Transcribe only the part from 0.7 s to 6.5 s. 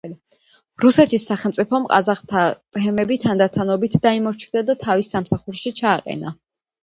რუსეთის სახელმწიფომ კაზაკთა თემები თანდათანობით დაიმორჩილა და თავის სამსახურში ჩააყენა.